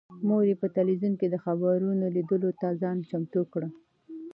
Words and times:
مور 0.27 0.43
یې 0.49 0.55
په 0.61 0.67
تلویزون 0.77 1.13
کې 1.19 1.27
د 1.29 1.35
خبرونو 1.45 2.03
لیدلو 2.15 2.49
ته 2.59 2.67
ځان 2.81 2.97
چمتو 3.09 3.41
کړ. 3.53 3.63